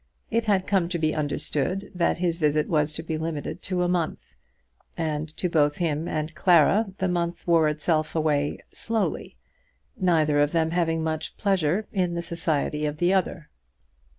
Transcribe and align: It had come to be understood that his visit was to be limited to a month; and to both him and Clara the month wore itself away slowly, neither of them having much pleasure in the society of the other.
It 0.31 0.45
had 0.45 0.65
come 0.65 0.89
to 0.89 0.97
be 0.97 1.13
understood 1.13 1.91
that 1.93 2.17
his 2.17 2.39
visit 2.39 2.67
was 2.67 2.91
to 2.95 3.03
be 3.03 3.19
limited 3.19 3.61
to 3.61 3.83
a 3.83 3.87
month; 3.87 4.35
and 4.97 5.29
to 5.37 5.47
both 5.47 5.77
him 5.77 6.07
and 6.07 6.33
Clara 6.33 6.87
the 6.97 7.07
month 7.07 7.45
wore 7.45 7.69
itself 7.69 8.15
away 8.15 8.57
slowly, 8.71 9.37
neither 9.95 10.39
of 10.39 10.53
them 10.53 10.71
having 10.71 11.03
much 11.03 11.37
pleasure 11.37 11.85
in 11.93 12.15
the 12.15 12.23
society 12.23 12.87
of 12.87 12.97
the 12.97 13.13
other. 13.13 13.51